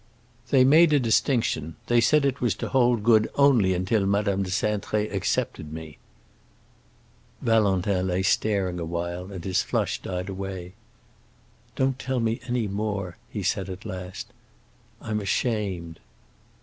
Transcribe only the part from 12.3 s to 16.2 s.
any more," he said at last. "I'm ashamed."